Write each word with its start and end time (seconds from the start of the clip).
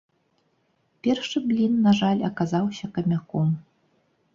Першы 1.09 1.37
блін, 1.51 1.77
на 1.85 1.95
жаль, 2.03 2.27
аказаўся 2.31 2.95
камяком. 2.97 3.59